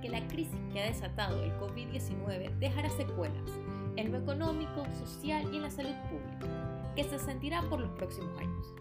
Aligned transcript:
que 0.00 0.08
la 0.08 0.26
crisis 0.28 0.58
que 0.72 0.80
ha 0.80 0.86
desatado 0.86 1.42
el 1.42 1.52
COVID-19 1.58 2.58
dejará 2.58 2.88
secuelas 2.90 3.50
en 3.96 4.12
lo 4.12 4.18
económico, 4.18 4.86
social 4.94 5.48
y 5.52 5.56
en 5.56 5.62
la 5.62 5.70
salud 5.70 5.94
pública, 6.08 6.92
que 6.94 7.04
se 7.04 7.18
sentirá 7.18 7.62
por 7.62 7.80
los 7.80 7.90
próximos 7.90 8.38
años. 8.38 8.74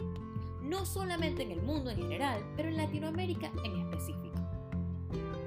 No 0.61 0.85
solamente 0.85 1.43
en 1.43 1.51
el 1.51 1.61
mundo 1.61 1.89
en 1.89 1.97
general, 1.97 2.41
pero 2.55 2.69
en 2.69 2.77
Latinoamérica 2.77 3.51
en 3.63 3.81
específico. 3.81 4.37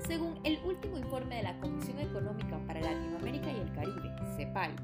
Según 0.06 0.40
el 0.44 0.58
último 0.64 0.98
informe 0.98 1.36
de 1.36 1.42
la 1.44 1.60
Comisión 1.60 2.00
Económica 2.00 2.58
para 2.66 2.80
Latinoamérica 2.80 3.52
y 3.52 3.60
el 3.60 3.72
Caribe, 3.72 4.10
CEPAL, 4.36 4.74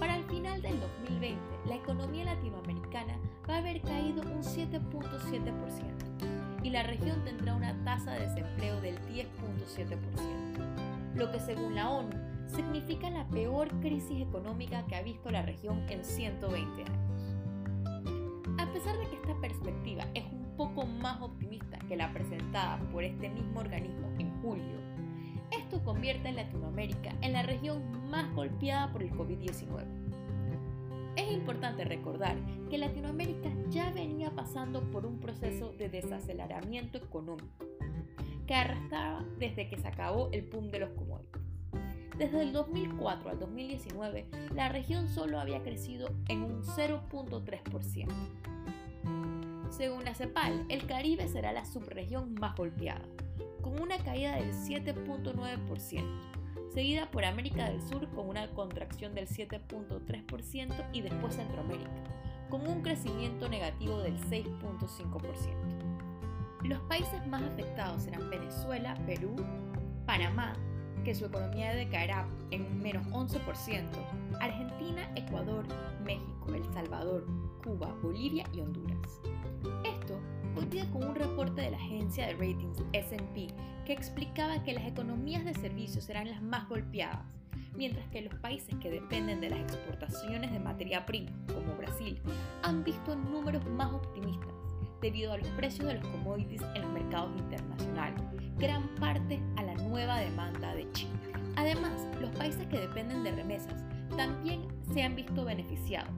para 0.00 0.16
el 0.16 0.24
final 0.24 0.60
del 0.62 0.80
2020, 0.80 1.38
la 1.66 1.76
economía 1.76 2.24
latinoamericana 2.24 3.18
va 3.48 3.56
a 3.56 3.58
haber 3.58 3.80
caído 3.82 4.22
un 4.22 4.42
7.7% 4.42 6.41
y 6.62 6.70
la 6.70 6.82
región 6.82 7.22
tendrá 7.24 7.54
una 7.54 7.74
tasa 7.84 8.12
de 8.12 8.28
desempleo 8.28 8.80
del 8.80 8.96
10.7%, 9.08 11.14
lo 11.14 11.30
que 11.30 11.38
según 11.40 11.74
la 11.74 11.90
ONU 11.90 12.16
significa 12.46 13.10
la 13.10 13.26
peor 13.28 13.68
crisis 13.80 14.22
económica 14.22 14.86
que 14.86 14.96
ha 14.96 15.02
visto 15.02 15.30
la 15.30 15.42
región 15.42 15.84
en 15.88 16.02
120 16.04 16.82
años. 16.82 17.36
A 18.58 18.66
pesar 18.72 18.98
de 18.98 19.06
que 19.08 19.16
esta 19.16 19.34
perspectiva 19.40 20.06
es 20.14 20.24
un 20.24 20.54
poco 20.56 20.86
más 20.86 21.20
optimista 21.20 21.78
que 21.88 21.96
la 21.96 22.12
presentada 22.12 22.78
por 22.90 23.04
este 23.04 23.28
mismo 23.28 23.60
organismo 23.60 24.10
en 24.18 24.30
julio, 24.42 24.80
esto 25.50 25.82
convierte 25.84 26.28
a 26.28 26.32
Latinoamérica 26.32 27.14
en 27.20 27.34
la 27.34 27.42
región 27.42 28.10
más 28.10 28.32
golpeada 28.34 28.90
por 28.92 29.02
el 29.02 29.12
COVID-19. 29.12 29.84
Es 31.16 31.30
importante 31.30 31.84
recordar 31.84 32.36
que 32.70 32.78
Latinoamérica 32.78 33.50
ya 33.68 33.91
venía 34.22 34.36
pasando 34.36 34.88
por 34.92 35.04
un 35.04 35.18
proceso 35.18 35.72
de 35.72 35.88
desaceleramiento 35.88 36.96
económico 36.96 37.66
que 38.46 38.54
arrastraba 38.54 39.24
desde 39.40 39.68
que 39.68 39.76
se 39.78 39.88
acabó 39.88 40.28
el 40.30 40.42
boom 40.42 40.70
de 40.70 40.78
los 40.78 40.90
commodities. 40.90 41.42
Desde 42.16 42.42
el 42.42 42.52
2004 42.52 43.30
al 43.30 43.40
2019, 43.40 44.26
la 44.54 44.68
región 44.68 45.08
solo 45.08 45.40
había 45.40 45.64
crecido 45.64 46.08
en 46.28 46.44
un 46.44 46.62
0.3%. 46.62 48.12
Según 49.70 50.04
la 50.04 50.14
CEPAL, 50.14 50.66
el 50.68 50.86
Caribe 50.86 51.26
será 51.26 51.50
la 51.50 51.64
subregión 51.64 52.34
más 52.34 52.54
golpeada, 52.54 53.02
con 53.60 53.80
una 53.80 53.98
caída 53.98 54.36
del 54.36 54.52
7.9%, 54.52 56.04
seguida 56.72 57.10
por 57.10 57.24
América 57.24 57.68
del 57.68 57.82
Sur 57.82 58.08
con 58.10 58.28
una 58.28 58.48
contracción 58.50 59.16
del 59.16 59.26
7.3% 59.26 60.90
y 60.92 61.00
después 61.00 61.34
Centroamérica, 61.34 61.90
con 62.52 62.68
un 62.68 62.82
crecimiento 62.82 63.48
negativo 63.48 64.02
del 64.02 64.18
6.5%. 64.28 65.22
Los 66.64 66.80
países 66.80 67.26
más 67.26 67.40
afectados 67.40 68.02
serán 68.02 68.28
Venezuela, 68.28 68.94
Perú, 69.06 69.34
Panamá, 70.04 70.52
que 71.02 71.14
su 71.14 71.24
economía 71.24 71.72
decaerá 71.72 72.28
en 72.50 72.66
un 72.66 72.78
menos 72.78 73.06
11%, 73.06 73.88
Argentina, 74.38 75.10
Ecuador, 75.16 75.64
México, 76.04 76.52
El 76.54 76.62
Salvador, 76.74 77.26
Cuba, 77.64 77.96
Bolivia 78.02 78.44
y 78.52 78.60
Honduras. 78.60 79.22
Esto 79.82 80.20
coincide 80.54 80.90
con 80.90 81.04
un 81.04 81.14
reporte 81.14 81.62
de 81.62 81.70
la 81.70 81.78
agencia 81.78 82.26
de 82.26 82.34
ratings 82.34 82.84
SP 82.92 83.48
que 83.86 83.94
explicaba 83.94 84.62
que 84.62 84.74
las 84.74 84.84
economías 84.84 85.46
de 85.46 85.54
servicios 85.54 86.04
serán 86.04 86.28
las 86.28 86.42
más 86.42 86.68
golpeadas, 86.68 87.24
mientras 87.74 88.06
que 88.08 88.20
los 88.20 88.34
países 88.34 88.74
que 88.78 88.90
dependen 88.90 89.40
de 89.40 89.48
las 89.48 89.60
exportaciones 89.60 90.52
de 90.52 90.58
materia 90.58 91.06
prima, 91.06 91.30
como 91.46 91.71
Brasil, 91.82 92.18
han 92.62 92.84
visto 92.84 93.16
números 93.16 93.64
más 93.66 93.92
optimistas 93.92 94.54
debido 95.00 95.32
a 95.32 95.38
los 95.38 95.48
precios 95.48 95.88
de 95.88 95.94
los 95.94 96.06
commodities 96.08 96.62
en 96.74 96.82
los 96.82 96.92
mercados 96.92 97.30
internacionales, 97.36 98.22
gran 98.56 98.86
parte 98.96 99.42
a 99.56 99.64
la 99.64 99.74
nueva 99.74 100.18
demanda 100.18 100.74
de 100.74 100.90
China. 100.92 101.18
Además, 101.56 102.06
los 102.20 102.30
países 102.36 102.66
que 102.68 102.78
dependen 102.78 103.24
de 103.24 103.32
remesas 103.32 103.82
también 104.16 104.62
se 104.94 105.02
han 105.02 105.16
visto 105.16 105.44
beneficiados, 105.44 106.12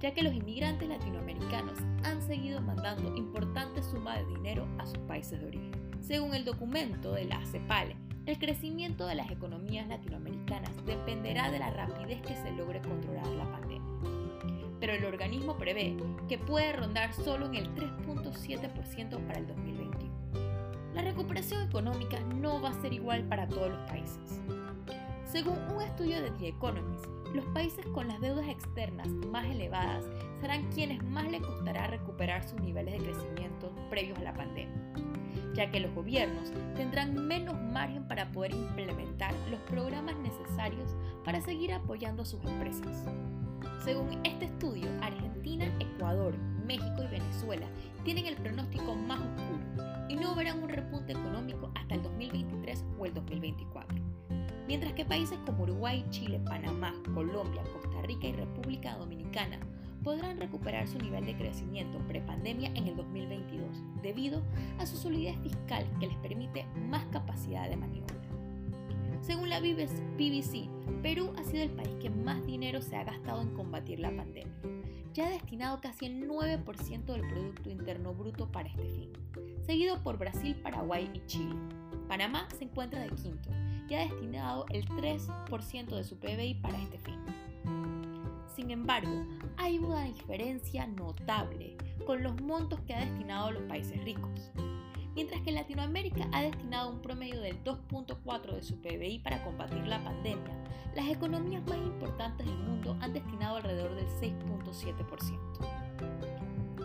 ya 0.00 0.12
que 0.12 0.22
los 0.22 0.34
inmigrantes 0.34 0.88
latinoamericanos 0.88 1.78
han 2.04 2.20
seguido 2.20 2.60
mandando 2.60 3.16
importantes 3.16 3.86
sumas 3.86 4.18
de 4.18 4.34
dinero 4.34 4.66
a 4.78 4.86
sus 4.86 4.98
países 4.98 5.40
de 5.40 5.46
origen. 5.46 5.72
Según 6.02 6.34
el 6.34 6.44
documento 6.44 7.12
de 7.12 7.24
la 7.24 7.44
CEPAL, 7.46 7.96
el 8.26 8.38
crecimiento 8.38 9.06
de 9.06 9.14
las 9.14 9.30
economías 9.30 9.88
latinoamericanas 9.88 10.72
dependerá 10.84 11.50
de 11.50 11.60
la 11.60 11.70
rapidez 11.70 12.20
que 12.22 12.34
se 12.34 12.52
logre 12.52 12.82
controlar 12.82 13.26
la 13.28 13.50
pandemia. 13.50 14.15
Pero 14.80 14.92
el 14.92 15.04
organismo 15.04 15.56
prevé 15.56 15.96
que 16.28 16.38
puede 16.38 16.72
rondar 16.72 17.12
solo 17.14 17.46
en 17.46 17.54
el 17.54 17.74
3.7% 17.74 19.26
para 19.26 19.38
el 19.38 19.46
2021. 19.46 20.14
La 20.94 21.02
recuperación 21.02 21.62
económica 21.68 22.18
no 22.20 22.60
va 22.60 22.70
a 22.70 22.80
ser 22.80 22.92
igual 22.92 23.22
para 23.24 23.46
todos 23.46 23.70
los 23.70 23.90
países. 23.90 24.40
Según 25.26 25.58
un 25.74 25.82
estudio 25.82 26.22
de 26.22 26.30
The 26.30 26.48
Economist, 26.48 27.04
los 27.34 27.44
países 27.46 27.84
con 27.88 28.08
las 28.08 28.20
deudas 28.20 28.48
externas 28.48 29.08
más 29.08 29.44
elevadas 29.44 30.04
serán 30.40 30.70
quienes 30.70 31.02
más 31.04 31.30
le 31.30 31.40
costará 31.40 31.86
recuperar 31.88 32.48
sus 32.48 32.60
niveles 32.60 32.94
de 32.94 33.04
crecimiento 33.10 33.70
previos 33.90 34.18
a 34.18 34.22
la 34.22 34.34
pandemia, 34.34 34.80
ya 35.54 35.70
que 35.70 35.80
los 35.80 35.94
gobiernos 35.94 36.50
tendrán 36.76 37.26
menos 37.26 37.60
margen 37.60 38.08
para 38.08 38.32
poder 38.32 38.52
implementar 38.52 39.34
los 39.50 39.60
programas 39.62 40.16
necesarios 40.16 40.96
para 41.24 41.40
seguir 41.40 41.74
apoyando 41.74 42.22
a 42.22 42.26
sus 42.26 42.42
empresas. 42.44 43.04
Según 43.84 44.20
este 44.24 44.46
estudio, 44.46 44.88
Argentina, 45.02 45.66
Ecuador, 45.80 46.36
México 46.66 47.02
y 47.04 47.06
Venezuela 47.08 47.66
tienen 48.04 48.26
el 48.26 48.36
pronóstico 48.36 48.94
más 48.94 49.20
oscuro 49.20 50.06
y 50.08 50.16
no 50.16 50.34
verán 50.34 50.62
un 50.62 50.68
repunte 50.68 51.12
económico 51.12 51.70
hasta 51.74 51.94
el 51.94 52.02
2023 52.02 52.84
o 52.98 53.06
el 53.06 53.14
2024 53.14 54.06
mientras 54.66 54.92
que 54.94 55.04
países 55.04 55.38
como 55.46 55.62
Uruguay, 55.62 56.04
Chile, 56.10 56.40
Panamá, 56.44 56.94
Colombia, 57.14 57.62
Costa 57.72 58.02
Rica 58.02 58.26
y 58.26 58.32
República 58.32 58.96
Dominicana 58.96 59.58
podrán 60.02 60.38
recuperar 60.38 60.86
su 60.86 60.98
nivel 60.98 61.26
de 61.26 61.36
crecimiento 61.36 61.98
prepandemia 62.06 62.70
en 62.74 62.86
el 62.88 62.96
2022 62.96 63.82
debido 64.02 64.42
a 64.78 64.86
su 64.86 64.96
solidez 64.96 65.36
fiscal 65.42 65.84
que 65.98 66.06
les 66.06 66.16
permite 66.18 66.64
más 66.88 67.04
capacidad 67.06 67.68
de 67.68 67.76
maniobra. 67.76 68.05
Según 69.20 69.50
la 69.50 69.60
BBC, 69.60 70.68
Perú 71.02 71.32
ha 71.36 71.44
sido 71.44 71.62
el 71.62 71.70
país 71.70 71.94
que 72.00 72.10
más 72.10 72.44
dinero 72.46 72.80
se 72.80 72.96
ha 72.96 73.04
gastado 73.04 73.42
en 73.42 73.54
combatir 73.54 74.00
la 74.00 74.14
pandemia. 74.14 74.52
Ya 75.14 75.28
ha 75.28 75.30
destinado 75.30 75.80
casi 75.80 76.06
el 76.06 76.28
9% 76.28 77.04
del 77.04 77.28
Producto 77.28 77.70
Interno 77.70 78.12
Bruto 78.12 78.50
para 78.52 78.68
este 78.68 78.88
fin, 78.88 79.12
seguido 79.64 80.02
por 80.02 80.18
Brasil, 80.18 80.54
Paraguay 80.62 81.10
y 81.14 81.24
Chile. 81.26 81.54
Panamá 82.08 82.46
se 82.58 82.64
encuentra 82.64 83.00
de 83.02 83.10
quinto 83.10 83.48
y 83.88 83.94
ha 83.94 84.00
destinado 84.00 84.66
el 84.70 84.86
3% 84.86 85.86
de 85.86 86.04
su 86.04 86.18
PBI 86.18 86.54
para 86.60 86.80
este 86.82 86.98
fin. 86.98 87.18
Sin 88.54 88.70
embargo, 88.70 89.26
hay 89.56 89.78
una 89.78 90.04
diferencia 90.04 90.86
notable 90.86 91.76
con 92.06 92.22
los 92.22 92.40
montos 92.40 92.80
que 92.80 92.94
ha 92.94 93.04
destinado 93.04 93.52
los 93.52 93.62
países 93.64 94.02
ricos. 94.04 94.50
Mientras 95.16 95.40
que 95.40 95.50
Latinoamérica 95.50 96.28
ha 96.30 96.42
destinado 96.42 96.90
un 96.90 97.00
promedio 97.00 97.40
del 97.40 97.64
2.4 97.64 98.54
de 98.54 98.62
su 98.62 98.76
PBI 98.82 99.20
para 99.20 99.42
combatir 99.42 99.86
la 99.86 100.04
pandemia, 100.04 100.54
las 100.94 101.08
economías 101.08 101.66
más 101.66 101.78
importantes 101.78 102.46
del 102.46 102.58
mundo 102.58 102.98
han 103.00 103.14
destinado 103.14 103.56
alrededor 103.56 103.94
del 103.94 104.06
6.7%. 104.08 105.38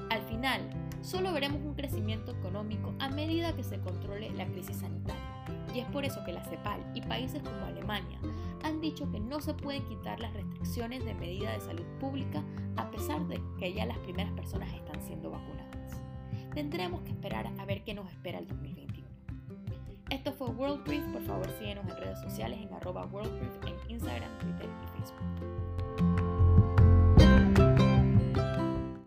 Al 0.09 0.21
final, 0.21 0.61
solo 1.01 1.33
veremos 1.33 1.59
un 1.61 1.73
crecimiento 1.73 2.31
económico 2.31 2.93
a 2.99 3.09
medida 3.09 3.53
que 3.53 3.65
se 3.65 3.81
controle 3.81 4.31
la 4.31 4.45
crisis 4.45 4.77
sanitaria. 4.77 5.21
Y 5.75 5.79
es 5.79 5.87
por 5.87 6.05
eso 6.05 6.23
que 6.23 6.31
la 6.31 6.45
CEPAL 6.45 6.89
y 6.95 7.01
países 7.01 7.43
como 7.43 7.65
Alemania 7.65 8.21
han 8.63 8.79
dicho 8.79 9.11
que 9.11 9.19
no 9.19 9.41
se 9.41 9.53
pueden 9.55 9.85
quitar 9.89 10.21
las 10.21 10.33
restricciones 10.33 11.03
de 11.03 11.15
medida 11.15 11.51
de 11.51 11.59
salud 11.59 11.85
pública 11.99 12.41
a 12.77 12.89
pesar 12.91 13.27
de 13.27 13.41
que 13.59 13.73
ya 13.73 13.85
las 13.85 13.97
primeras 13.99 14.31
personas 14.31 14.73
están 14.73 15.01
siendo 15.01 15.31
vacunadas. 15.31 16.00
Tendremos 16.53 17.01
que 17.03 17.11
esperar 17.11 17.47
a 17.59 17.65
ver 17.65 17.83
qué 17.83 17.93
nos 17.93 18.09
espera 18.11 18.39
el 18.39 18.47
2021. 18.47 19.07
Esto 20.09 20.33
fue 20.33 20.49
World 20.49 20.83
por 21.13 21.23
favor 21.23 21.49
síguenos 21.57 21.85
en 21.85 21.95
redes 21.95 22.19
sociales 22.19 22.59
en 22.61 22.73
arroba 22.73 23.05
en 23.05 23.89
Instagram, 23.89 24.37
Twitter 24.39 24.69
y 24.83 24.99
Facebook. 24.99 25.70